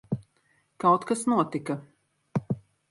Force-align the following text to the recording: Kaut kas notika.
Kaut 0.85 1.05
kas 1.11 1.23
notika. 1.33 1.81